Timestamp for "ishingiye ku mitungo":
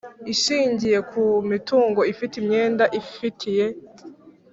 0.33-2.01